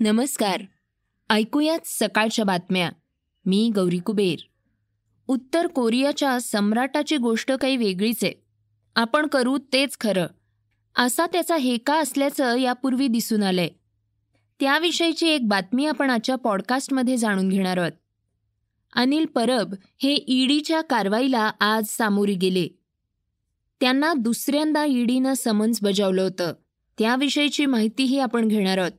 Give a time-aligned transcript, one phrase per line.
[0.00, 0.62] नमस्कार.
[1.30, 2.90] ऐकूयात सकाळच्या बातम्या.
[3.46, 4.38] मी गौरी कुबेर.
[5.28, 8.32] उत्तर कोरियाच्या सम्राटाची गोष्ट काही वेगळीच आहे.
[8.96, 10.26] आपण करू तेच खरं.
[10.96, 13.68] असा त्याचा हेका असल्याचं यापूर्वी दिसून आलंय.
[14.60, 17.92] त्याविषयीची एक बातमी आपण आजच्या पॉडकास्टमध्ये जाणून घेणार आहोत.
[18.92, 22.68] अनिल परब हे ईडीच्या कारवाईला आज सामोरी गेले.
[23.80, 26.52] त्यांना दुसऱ्यांदा ईडीनं समन्स बजावलं होतं.
[26.98, 28.92] त्याविषयीची माहितीही आपण घेणार आहोत.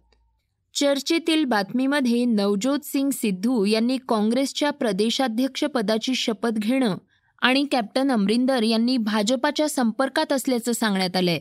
[0.74, 6.98] चर्चेतील बातमीमध्ये नवज्योत सिंग सिद्धू यांनी काँग्रेसच्या प्रदेशाध्यक्षपदाची शपथ घेणं
[7.42, 11.40] आणि कॅप्टन अमरिंदर यांनी भाजपाच्या संपर्कात असल्याचं सांगण्यात आलंय.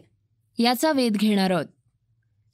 [0.58, 1.66] याचा वेध घेणार आहोत.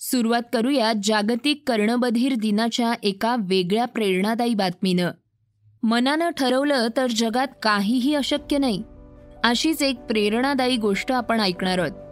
[0.01, 5.10] सुरुवात करूया जागतिक कर्णबधीर दिनाच्या एका वेगळ्या प्रेरणादायी बातमीनं.
[5.82, 8.82] मनानं ठरवलं तर जगात काहीही अशक्य नाही.
[9.45, 12.04] अशीच एक प्रेरणादायी गोष्ट आपण ऐकणार आहोत.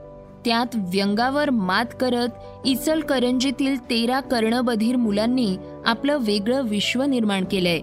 [0.44, 2.28] त्यात व्यंगावर मात करत
[2.64, 7.80] इचलकरंजीतील तेरा कर्णबधीर मुलांनी आपलं वेगळं विश्व निर्माण केलंय.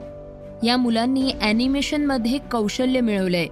[0.67, 3.47] या मुलांनी ॲनिमेशनमध्ये कौशल्य मिळवलंय.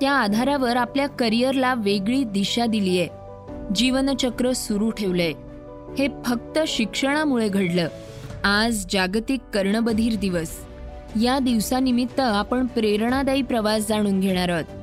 [0.00, 3.06] त्या आधारावर आपल्या करिअरला वेगळी दिशा दिलीय.
[3.74, 5.32] जीवनचक्र सुरू ठेवलंय.
[5.98, 7.88] हे फक्त शिक्षणामुळे घडलं.
[8.44, 10.50] आज जागतिक कर्णबधीर दिवस.
[11.22, 14.75] या दिवसानिमित्त आपण प्रेरणादायी प्रवास जाणून घेणार आहोत.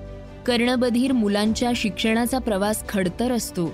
[0.46, 3.68] कर्णबधीर मुलांच्या शिक्षणाचा प्रवास खडतर असतो.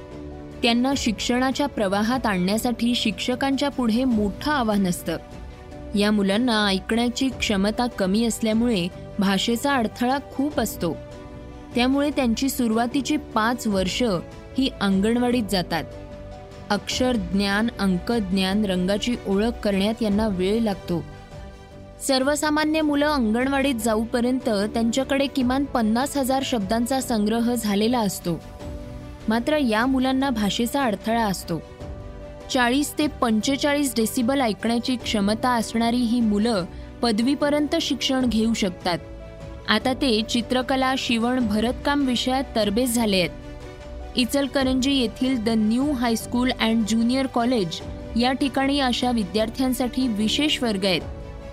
[0.63, 5.17] त्यांना शिक्षणाच्या प्रवाहात आणण्यासाठी शिक्षकांच्या पुढे मोठं आव्हान असतं.
[5.95, 8.87] या मुलांना ऐकण्याची क्षमता कमी असल्यामुळे
[9.19, 10.97] भाषेचा अडथळा खूप असतो.
[11.75, 14.03] त्यामुळे त्यांची सुरुवातीची पाच वर्ष
[14.57, 15.83] ही अंगणवाडीत जातात.
[16.69, 21.03] अक्षर ज्ञान अंक ज्ञान रंगाची ओळख करण्यात यांना वेळ लागतो.
[22.07, 28.39] सर्वसामान्य मुलं अंगणवाडीत जाऊपर्यंत त्यांच्याकडे किमान पन्नास हजार शब्दांचा संग्रह झालेला असतो.
[29.29, 31.61] मात्र या मुलांना भाषेचा अडथळा असतो.
[32.53, 36.65] चाळीस ते पंचेचाळीस डेसिबल ऐकण्याची क्षमता असणारी ही मुलं
[37.01, 38.97] पदवीपर्यंत शिक्षण घेऊ शकतात.
[39.69, 43.29] आता ते चित्रकला शिवण भरतकाम विषयात तरबेज झाले आहेत.
[44.15, 47.81] इचलकरंजी येथील the new high school and junior college
[48.17, 51.01] या ठिकाणी अशा विद्यार्थ्यांसाठी विशेष वर्ग आहेत.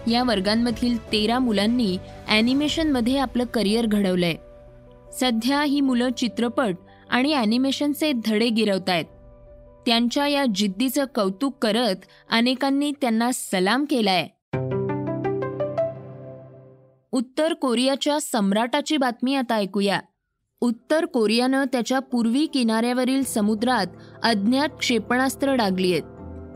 [0.09, 4.34] या वर्गांमधील तेरा मुलांनी ॲनिमेशनमध्ये आपलं करिअर घडवलंय.
[5.12, 6.75] सध्या ही मुलं चित्रपट
[7.11, 9.05] आणि ॲनिमेशनचे धडे गिरवतायत.
[9.87, 11.97] त्यांच्या या जिद्दीचं कौतुक करत
[12.31, 14.28] अनेकांनी त्यांना सलाम केलाय.
[17.12, 20.00] उत्तर कोरियाच्या सम्राटाची बातमी आता ऐकूया.
[20.61, 23.87] उत्तर कोरियानं त्याच्या पूर्वी किनाऱ्यावरील समुद्रात
[24.22, 26.03] अज्ञात क्षेपणास्त्र डागली आहेत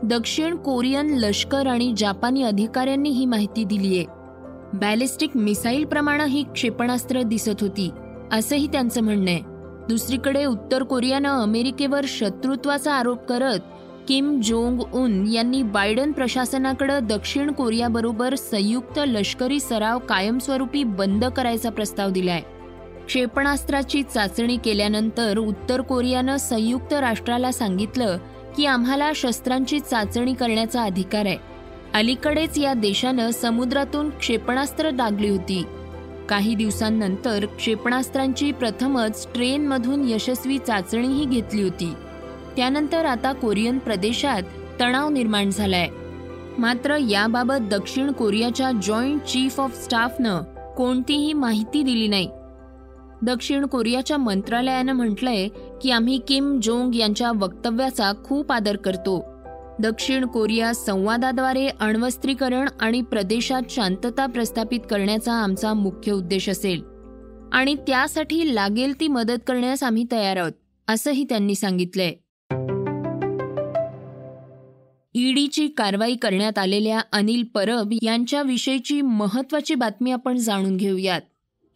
[0.03, 4.03] दक्षिण कोरियन लष्कर आणि जापानी अधिकाऱ्यांनी ही माहिती दिलीय.
[4.73, 7.89] बॅलिस्टिक मिसाईल प्रमाणे ही क्षेपणास्त्र दिसत होती
[8.31, 9.41] असंही त्यांचं म्हणणं आहे.
[9.89, 13.59] दुसरीकडे उत्तर कोरियानं अमेरिकेवर शत्रुत्वाचा आरोप करत
[14.07, 22.09] किम जोंग उन यांनी बायडन प्रशासनाकडे दक्षिण कोरियाबरोबर संयुक्त लष्करी सराव कायमस्वरूपी बंद करायचा प्रस्ताव
[22.09, 22.41] दिलाय.
[23.05, 28.17] क्षेपणास्त्राची चाचणी केल्यानंतर उत्तर कोरियानं संयुक्त राष्ट्राला सांगितलं
[28.57, 31.37] की आम्हाला शस्त्रांची चाचणी करण्याचा अधिकार आहे.
[31.93, 35.63] अलीकडेच या देशानं समुद्रातून क्षेपणास्त्र डागली होती.
[36.29, 41.93] काही दिवसांनंतर क्षेपणास्त्रांची प्रथमच ट्रेनमधून यशस्वी चाचणीही घेतली होती.
[42.55, 44.41] त्यानंतर आता कोरियन प्रदेशात
[44.79, 45.87] तणाव निर्माण झालाय.
[46.57, 50.41] मात्र याबाबत दक्षिण कोरियाच्या जॉईंट चीफ ऑफ स्टाफनं
[50.73, 52.29] कोणतीही माहिती दिली नाही.
[53.21, 55.47] दक्षिण कोरियाच्या मंत्रालयानं म्हटलंय
[55.81, 59.25] की आम्ही किम जोंग यांच्या वक्तव्याचा खूप आदर करतो.
[59.79, 66.81] दक्षिण कोरिया संवादाद्वारे अण्वस्त्रीकरण आणि प्रदेशात शांतता प्रस्थापित करण्याचा आमचा मुख्य उद्देश असेल.
[67.53, 70.51] आणि त्यासाठी लागेल ती मदत करण्यास आम्ही तयार आहोत
[70.87, 72.13] असंही त्यांनी सांगितलंय.
[75.13, 81.21] ईडीची कारवाई करण्यात आलेल्या अनिल परब यांच्याविषयीची महत्वाची बातमी आपण जाणून घेऊयात.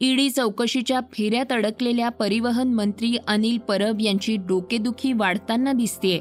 [0.01, 6.19] ईडी चौकशीच्या फेऱ्यात अडकलेल्या परिवहन मंत्री अनिल परब यांची डोकेदुखी वाढताना दिसतेय.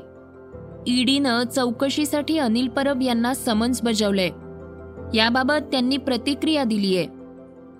[0.86, 4.28] ईडीनं चौकशीसाठी अनिल परब यांना समन्स बजावलंय.
[5.18, 7.06] याबाबत त्यांनी प्रतिक्रिया दिलीय.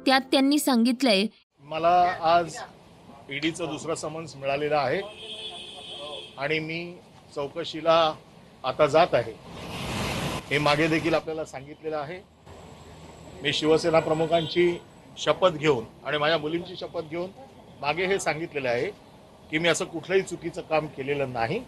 [0.06, 1.26] त्यात त्यांनी सांगितलंय
[1.62, 2.56] मला आज
[3.30, 5.00] ईडीचं दुसरं समन्स मिळालेलं आहे.
[6.38, 6.94] आणि मी
[7.34, 8.14] चौकशीला
[8.64, 9.32] आता जात आहे.
[10.50, 12.19] हे मागे देखील आपल्याला सांगितलेलं आहे.
[13.42, 14.78] मी शिवसेना प्रमुखांची
[15.19, 17.31] शपथ घेऊन आणि माझ्या मुलींची शपथ घेऊन
[17.81, 18.90] मागे हे सांगितलेलं आहे
[19.50, 21.61] की मी असं कुठलंही चुकीचं काम केलेलं नाही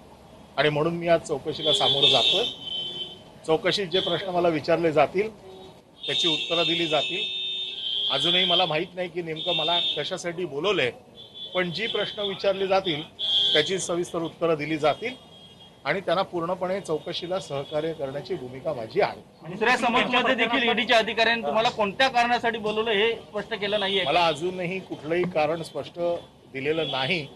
[0.56, 2.44] आणि म्हणून मी आज चौकशीला सामोरं जातोय.
[3.46, 5.28] चौकशीत जे प्रश्न मला विचारले जातील
[6.06, 7.24] त्याची उत्तरं दिली जातील.
[8.12, 10.90] अजूनही मला माहीत नाही की नेमकं मला कशासाठी बोलवलंय
[11.54, 13.02] पण जी प्रश्न विचारले जातील
[13.52, 15.14] त्याची सविस्तर उत्तरं दिली जातील.
[15.86, 19.20] आणि त्यांना पूर्णपणे चौकशीला सहकार्य करण्याची भूमिका माझी आहे.
[19.48, 24.04] दुसऱ्या समजमध्ये देखील ईडीच्या अधिकाऱ्यांनी तुम्हाला कोणत्या कारणासाठी बोलवलं हे स्पष्ट केलं नाहीये?
[24.04, 25.98] मला अजूनही कुठलंही कारण स्पष्ट
[26.52, 27.26] दिलेलं नाही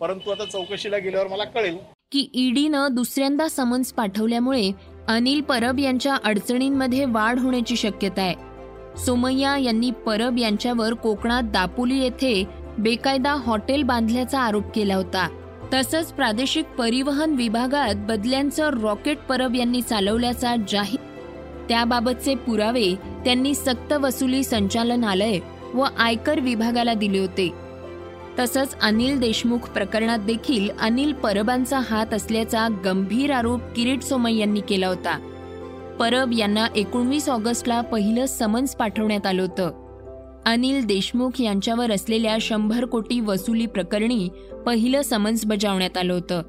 [0.00, 1.76] परंतु आता चौकशीला गेल्यावर मला कळेल.
[2.12, 4.70] की ईडीनं दुसऱ्यांदा समन्स पाठवल्यामुळे
[5.08, 8.34] अनिल परब यांच्या अडचणींमध्ये वाढ होण्याची शक्यता आहे.
[9.04, 12.42] सोमय्या यांनी परब यांच्यावर कोकणात दापोली येथे
[12.78, 15.28] बेकायदा हॉटेल बांधल्याचा आरोप केला होता.
[15.74, 21.00] तसंच प्रादेशिक परिवहन विभागात बदल्यांचं रॉकेट परब यांनी चालवल्याचा जाहीर
[21.68, 25.38] त्याबाबतचे पुरावे त्यांनी सक्तवसुली संचालनालय
[25.74, 27.52] व आयकर विभागाला दिले होते.
[28.38, 34.88] तसंच अनिल देशमुख प्रकरणात देखील अनिल परबांचा हात असल्याचा गंभीर आरोप किरीट सोमय यांनी केला
[34.88, 35.18] होता.
[36.00, 39.85] परब यांना एकोणवीस ऑगस्टला पहिलं समन्स पाठवण्यात आलं होतं.
[40.46, 44.28] अनिल देशमुख यांच्यावर असलेल्या शंभर कोटी वसुली प्रकरणी
[44.66, 46.42] पहिलं समन्स बजावण्यात आलं होतं.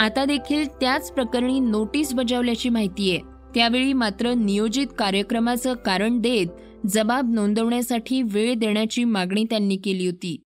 [0.00, 3.20] आता देखील त्याच प्रकरणी नोटीस बजावल्याची माहिती आहे.
[3.54, 6.46] त्यावेळी मात्र नियोजित कार्यक्रमाचं कारण देत
[6.86, 10.40] जबाब नोंदवण्यासाठी वेळ देण्याची मागणी त्यांनी केली होती.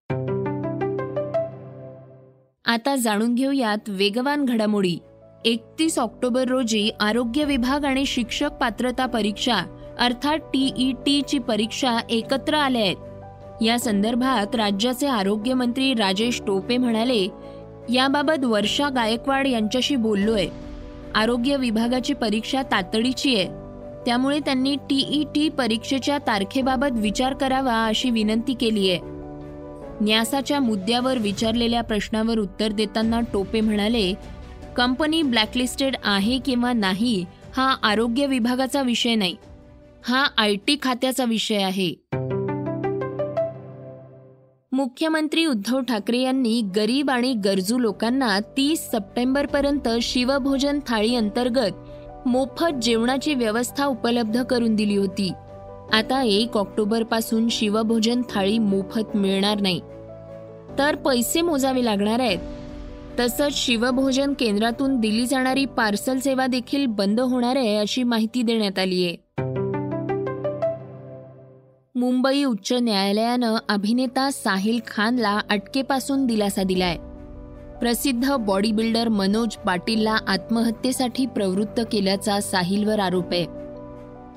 [2.65, 4.99] आता जाणून घेऊयात वेगवान घडामोडी.
[5.45, 9.57] एकतीस ऑक्टोबर रोजी आरोग्य विभाग आणि शिक्षक पात्रता परीक्षा
[9.99, 12.97] अर्थात टीई टीची परीक्षा एकत्र आल्या आहेत.
[13.63, 17.29] या संदर्भात राज्याचे आरोग्यमंत्री राजेश टोपे म्हणाले
[17.91, 20.47] याबाबत वर्षा गायकवाड यांच्याशी बोललोय.
[21.15, 23.47] आरोग्य विभागाची परीक्षा तातडीची आहे.
[24.07, 28.99] त्यामुळे त्यांनी टीई परीक्षेच्या तारखेबाबत विचार करावा अशी विनंती केली आहे.
[30.01, 34.15] न्यासाच्या मुद्द्यावर विचारलेल्या प्रश्नावर उत्तर देताना टोपे म्हणाले
[34.77, 37.25] कंपनी ब्लॅकलिस्टेड आहे किंवा नाही
[37.57, 39.37] हा आरोग्य विभागाचा विषय नाही.
[40.05, 41.95] हा आय टी खात्याचा विषय आहे.
[44.73, 52.75] मुख्यमंत्री उद्धव ठाकरे यांनी गरीब आणि गरजू लोकांना तीस सप्टेंबर पर्यंत शिवभोजन थाळी अंतर्गत मोफत
[52.83, 55.33] जेवणाची व्यवस्था उपलब्ध करून दिली होती.
[55.93, 59.81] आता एक ऑक्टोबरपासून शिवभोजन थाळी मोफत मिळणार नाही.
[60.79, 62.39] तर पैसे मोजावे लागणार आहेत.
[63.21, 69.05] तसंच शिवभोजन केंद्रातून दिली जाणारी पार्सल सेवा देखील बंद होणार आहे अशी माहिती देण्यात आली
[69.05, 69.28] आहे
[71.99, 76.97] मुंबई उच्च न्यायालयानं अभिनेता साहिल खानला अटकेपासून दिलासा दिलाय.
[77.81, 83.47] प्रसिद्ध बॉडी बिल्डर मनोज पाटीलला आत्महत्येसाठी प्रवृत्त केल्याचा साहिलवर आरोप आहे.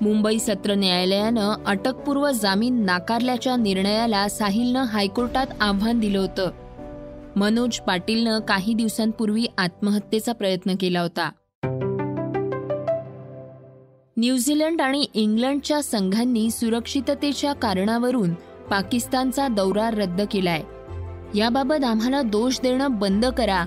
[0.01, 6.51] मुंबई सत्र न्यायालयानं अटकपूर्व जामीन नाकारल्याच्या निर्णयाला साहिलनं हायकोर्टात आव्हान दिलं होतं.
[7.35, 11.29] मनोज पाटीलनं काही दिवसांपूर्वी आत्महत्येचा प्रयत्न केला होता.
[14.21, 18.33] न्यूझीलंड आणि इंग्लंडच्या संघांनी सुरक्षिततेच्या कारणावरून
[18.69, 20.61] पाकिस्तानचा दौरा रद्द केलाय.
[21.39, 23.65] याबाबत आम्हाला दोष देणं बंद करा.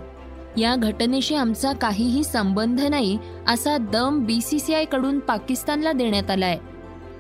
[0.59, 3.19] या घटनेशी आमचा काहीही संबंध नाही
[3.49, 6.59] असा दम बीसीसीआयकडून पाकिस्तानला देण्यात आलाय.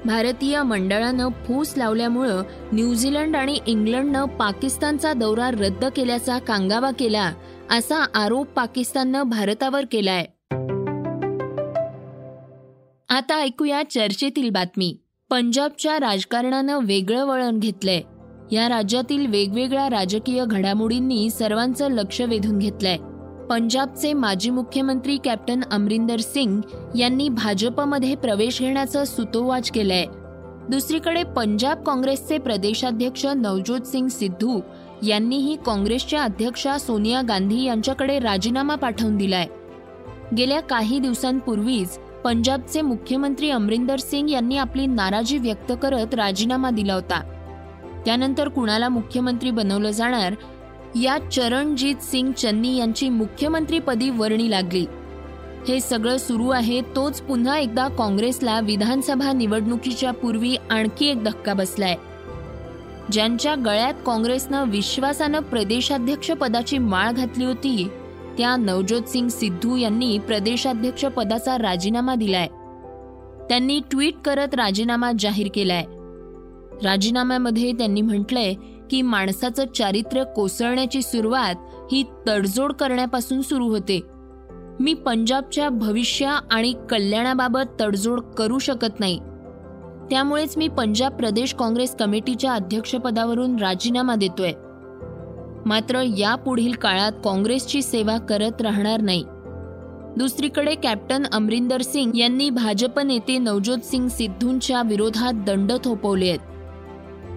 [0.04, 2.42] भारतीय मंडळानं फूस लावल्यामुळं
[2.72, 7.32] न्यूझीलंड आणि इंग्लंडनं पाकिस्तानचा दौरा रद्द केल्याचा कांगावा केला
[7.70, 10.24] असा आरोप पाकिस्ताननं भारतावर केलाय.
[13.14, 14.96] आता ऐकूया चर्चेतील बातमी.
[15.30, 18.00] पंजाबच्या राजकारणानं वेगळं वळण घेतलंय.
[18.52, 22.96] या राज्यातील वेगवेगळ्या राजकीय घडामोडींनी सर्वांचं लक्ष वेधून घेतलंय.
[23.50, 26.60] पंजाबचे माजी मुख्यमंत्री कॅप्टन अमरिंदर सिंग
[26.96, 30.04] यांनी भाजपमध्ये प्रवेश घेण्याचं सुतोवाच केलंय.
[30.70, 34.60] दुसरीकडे पंजाब काँग्रेसचे प्रदेशाध्यक्ष नवज्योत सिंग सिद्धू
[35.06, 39.46] यांनीही काँग्रेसच्या अध्यक्षा सोनिया गांधी यांच्याकडे राजीनामा पाठवून दिलाय.
[40.36, 47.20] गेल्या काही दिवसांपूर्वीच पंजाबचे मुख्यमंत्री अमरिंदर सिंग यांनी आपली नाराजी व्यक्त करत राजीनामा दिला होता.
[48.04, 50.34] त्यानंतर कुणाला मुख्यमंत्री बनवलं जाणार?
[51.02, 54.86] या चरणजीत सिंग चन्नी यांची मुख्यमंत्रीपदी वर्णी लागली.
[55.68, 61.94] हे सगळं सुरू आहे तोच पुन्हा एकदा काँग्रेसला विधानसभा निवडणुकीच्या पूर्वी आणखी एक धक्का बसलाय.
[63.12, 67.88] ज्यांच्या गळ्यात काँग्रेसनं विश्वासानं प्रदेशाध्यक्ष पदाची माळ घातली होती
[68.38, 72.46] त्या नवज्योत सिंग सिद्धू यांनी प्रदेशाध्यक्ष पदाचा राजीनामा दिलाय.
[73.48, 75.84] त्यांनी ट्विट करत राजीनामा जाहीर केलाय.
[76.84, 78.54] राजीनाम्यामध्ये त्यांनी म्हटलंय
[78.90, 81.54] की माणसाचं चारित्र्य कोसळण्याची सुरुवात
[81.92, 84.00] ही तडजोड करण्यापासून सुरू होते.
[84.80, 89.18] मी पंजाबच्या भविष्य आणि कल्याणाबाबत तडजोड करू शकत नाही.
[90.10, 94.52] त्यामुळेच मी पंजाब प्रदेश काँग्रेस कमिटीच्या अध्यक्षपदावरून राजीनामा देतोय.
[95.66, 99.24] मात्र यापुढील काळात काँग्रेसची सेवा करत राहणार नाही.
[100.16, 106.38] दुसरीकडे कॅप्टन अमरिंदर सिंग यांनी भाजप नेते नवज्योत सिंग सिद्धूंच्या विरोधात दंड थोपवले आहेत.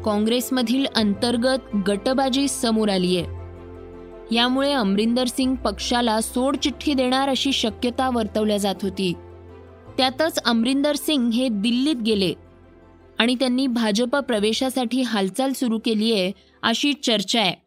[0.06, 4.36] काँग्रेसमधील अंतर्गत गटबाजी समोर आली आहे.
[4.36, 9.14] यामुळे अमरिंदर सिंग पक्षाला सोडचिठ्ठी देणार अशी शक्यता वर्तवल्या जात होती.
[9.98, 12.34] त्यातच अमरिंदर सिंग हे दिल्लीत गेले
[13.20, 16.32] आणि त्यांनी भाजप प्रवेशासाठी हालचाल सुरू केली आहे
[16.64, 17.67] अशी चर्चा आहे.